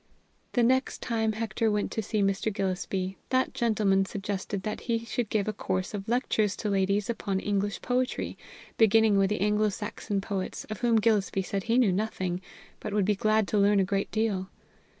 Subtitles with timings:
[0.53, 2.51] The next time Hector went to see Mr.
[2.51, 7.39] Gillespie, that gentleman suggested that he should give a course of lectures to ladies upon
[7.39, 8.35] English Poetry,
[8.79, 12.41] beginning with the Anglo Saxon poets, of whom Gillespie said he knew nothing,
[12.79, 14.49] but would be glad to learn a great deal.